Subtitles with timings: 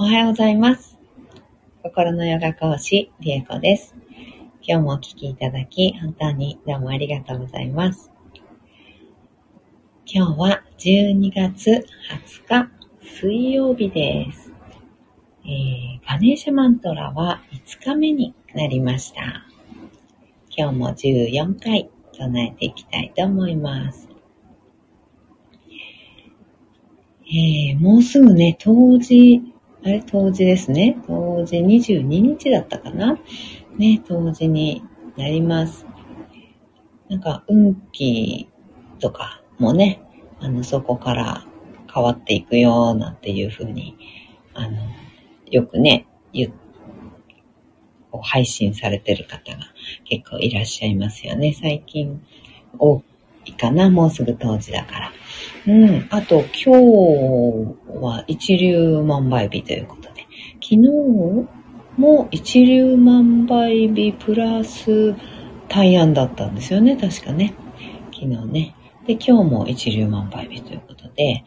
[0.00, 0.96] おはようございます。
[1.82, 3.96] 心のヨガ講師、リエコです。
[4.62, 8.08] 今日もお聴きいただき、本当にどうもありがとうございます。
[10.06, 11.84] 今日は12月
[12.46, 12.70] 20日、
[13.20, 14.52] 水曜日です。
[15.44, 19.48] えー、ガネーシャマントラは5日目になりました。
[20.56, 24.08] 今日も14回唱えていきたいと思います。
[27.26, 29.42] えー、もうすぐね、冬至、
[29.88, 30.98] あれ、冬至ですね。
[31.06, 33.18] 冬至22日だったかな
[33.78, 34.82] ね、冬至に
[35.16, 35.86] なります。
[37.08, 38.50] なんか、運気
[38.98, 40.02] とかもね、
[40.40, 41.46] あの、そこから
[41.90, 43.96] 変わっていくよ、なんていうふうに、
[44.52, 44.76] あの、
[45.50, 46.52] よくね、言
[48.10, 49.60] こう配信されてる方が
[50.04, 51.54] 結構いらっしゃいますよね。
[51.58, 52.22] 最近
[52.78, 53.02] 多
[53.46, 55.12] いかな、もうすぐ冬至だから。
[55.66, 56.06] うん。
[56.10, 60.26] あと、今日は一粒万倍日ということで、
[60.62, 60.88] 昨日
[61.96, 65.14] も一粒万倍日プラス
[65.68, 67.54] 大安だったんですよね、確かね。
[68.12, 68.74] 昨日ね。
[69.06, 71.44] で、今日も一粒万倍日ということで、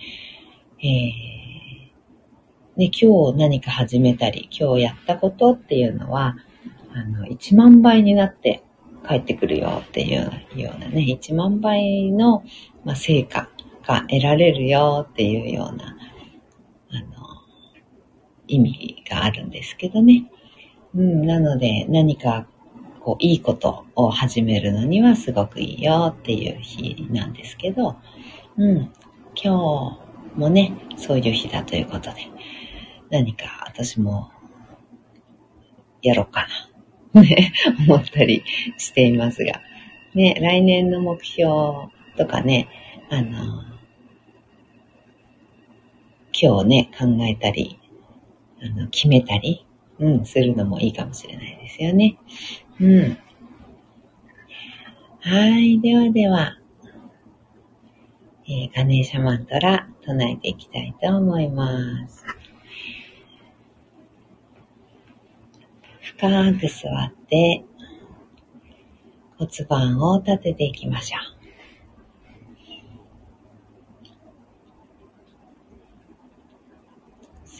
[0.83, 6.35] えー、で、今日何か始めたり、今日やったことっていうのは、
[6.93, 8.63] あの、1万倍になって
[9.07, 12.43] 帰ってくるよっていうようなね、1万倍の、
[12.83, 13.49] まあ、成果
[13.85, 15.97] が得られるよっていうような、
[16.89, 17.27] あの、
[18.47, 20.25] 意味があるんですけどね。
[20.93, 22.47] うん、なので何か
[22.99, 27.95] こういいことを始めるのにはすごくいいよっていう日なんですけど、
[28.57, 28.91] うん、
[29.35, 29.97] 今
[30.35, 32.27] 日もね、そういう日だということで、
[33.09, 34.29] 何か私も
[36.01, 36.47] やろうか
[37.13, 37.53] な、ね、
[37.87, 38.43] 思ったり
[38.77, 39.61] していますが、
[40.13, 41.51] ね、来年の目標
[42.17, 42.67] とかね、
[43.09, 43.63] あの、
[46.33, 47.79] 今日ね、考えたり、
[48.61, 49.65] あの、決めたり、
[49.99, 52.17] うん、するのもいいかもしれないですよね。
[52.79, 53.17] うん。
[55.19, 55.79] はい。
[55.79, 56.57] ではでは、
[58.47, 62.25] えー、ガネーシャマントラ唱えていきたいと思います。
[66.01, 67.63] 深く座って
[69.37, 71.40] 骨盤を立てていきましょう。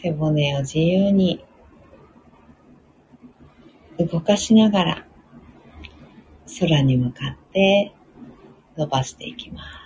[0.02, 1.44] 背骨を自由に
[3.98, 5.06] 動かしながら
[6.58, 7.94] 空に向かって
[8.76, 9.82] 伸ばしていきます。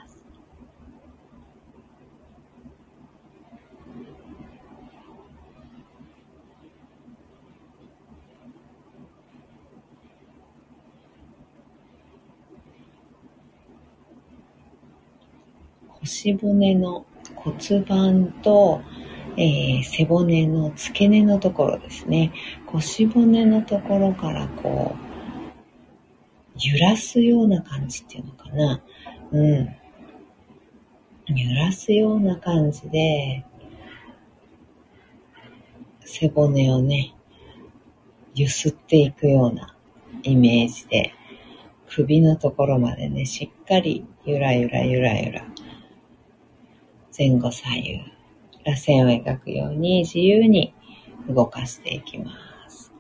[16.01, 17.05] 腰骨の
[17.35, 18.81] 骨盤と
[19.39, 22.33] えー、背骨の付け根のところですね。
[22.67, 25.07] 腰骨のところからこう、
[26.59, 28.81] 揺らすような感じっていうのかな。
[29.33, 29.77] うん。
[31.29, 33.45] 揺らすような感じで、
[36.01, 37.15] 背骨をね、
[38.35, 39.77] 揺すっていくような
[40.23, 41.13] イメージで、
[41.89, 45.47] 首のところまでね、しっかりゆらゆらゆらゆら、
[47.17, 48.16] 前後左右、
[48.67, 50.75] 螺旋を描くように自由に
[51.29, 52.33] 動かしていきま
[52.69, 52.93] す。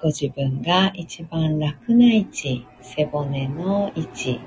[0.00, 4.40] ご自分が一番楽な位置、背骨の位置、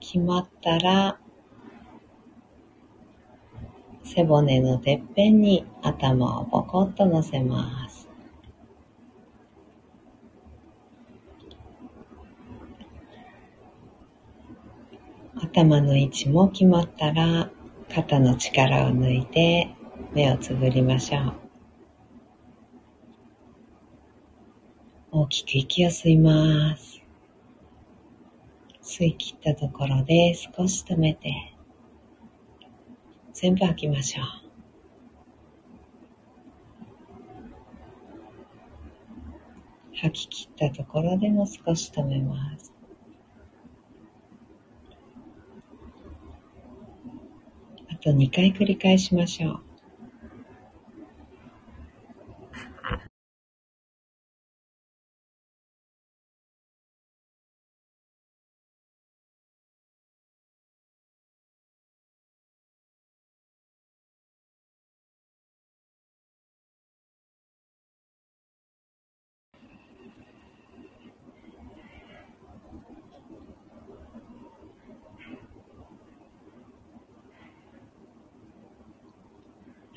[0.00, 1.18] 決まったら
[4.16, 8.08] 背骨のてっぺんに頭をポコッと乗せます。
[15.34, 17.50] 頭の位置も決まったら
[17.94, 19.68] 肩の力を抜いて
[20.14, 21.34] 目をつぶりましょう。
[25.12, 27.02] 大きく息を吸います。
[28.82, 31.55] 吸い切ったところで少し止めて
[33.38, 34.26] 全部吐きましょう。
[39.94, 42.72] 吐き切ったところでも少し止めます。
[47.90, 49.75] あと2回繰り返しましょう。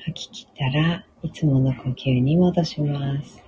[0.04, 3.42] 吐き切ったらいつもの呼吸に戻します。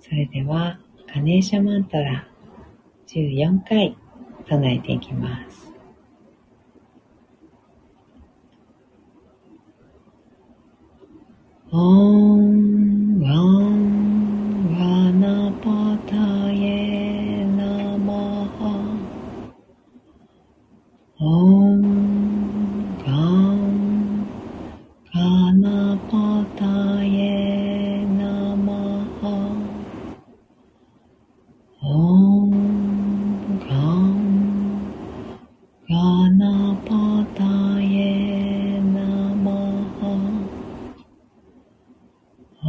[0.00, 0.78] それでは
[1.12, 2.28] ガネーシャマントラ
[3.06, 3.96] 14回
[4.48, 5.72] 唱えていきます。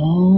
[0.05, 0.32] Oh.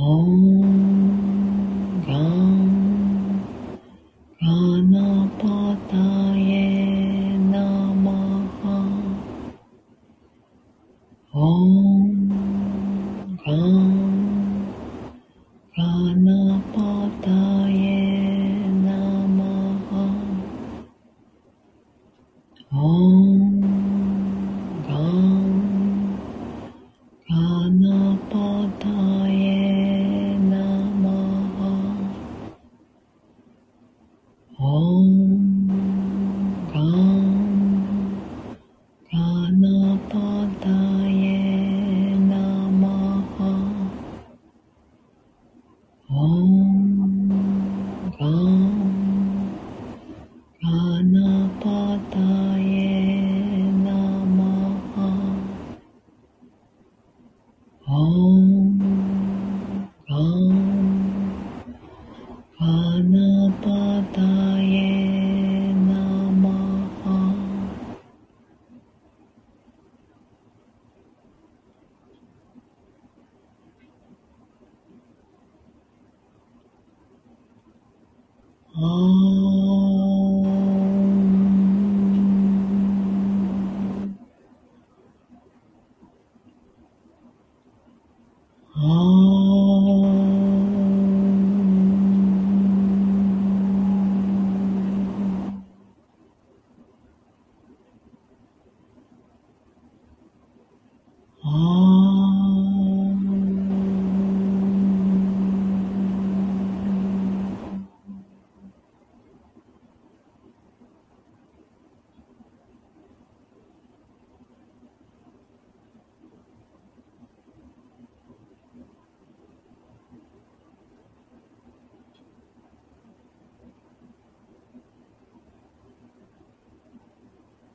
[0.00, 0.57] Oh.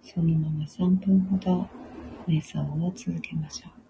[0.03, 1.72] そのまま3分ほど
[2.27, 3.82] 瞑想を続けましょう。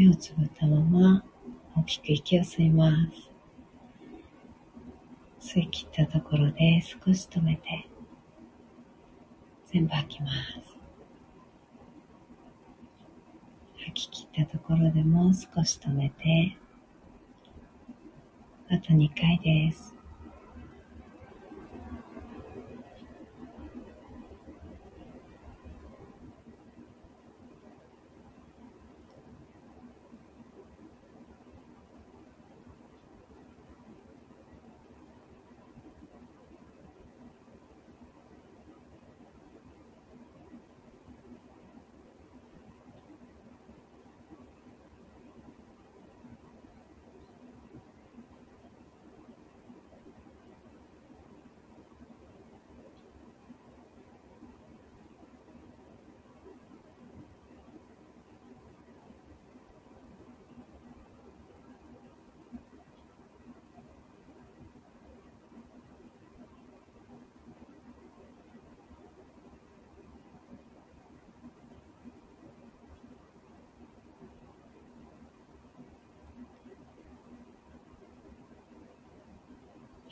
[0.00, 1.22] 目をつぶったまま
[1.76, 2.90] 大きく息を吸いま
[5.38, 5.52] す。
[5.54, 7.86] 吸い切ったところで少し止めて
[9.70, 10.78] 全部吐きます。
[13.84, 16.56] 吐き切ったところでも少し止めて
[18.70, 19.99] あと2回です。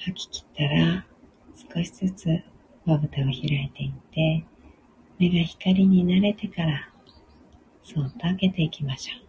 [0.08, 1.06] 吐き切ったら
[1.74, 2.26] 少しずつ
[2.84, 4.44] まぶたを開いていって
[5.18, 6.88] 目が光に慣れてから
[7.82, 9.28] そっと開けていきましょう。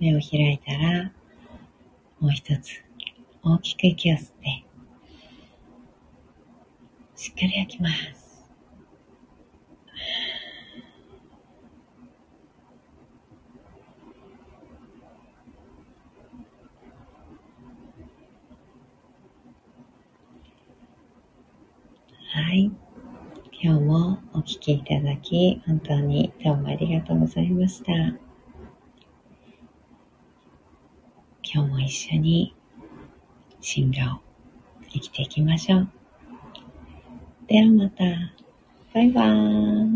[0.00, 1.12] 目を開いたら、
[2.18, 2.82] もう一つ
[3.44, 4.61] 大きく息を吸って、
[7.22, 8.42] しっかり焼きます。
[22.34, 22.72] はい。
[23.52, 27.92] 今日もお聴きいただき、本当にどうもありがとうございました。
[27.92, 28.18] 今
[31.44, 32.56] 日も一緒に
[33.60, 34.20] 進路を
[34.90, 36.01] 生きていきましょう。
[37.52, 38.04] ではまた。
[38.94, 39.91] バイバーイ。